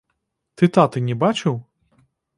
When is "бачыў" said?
1.27-1.61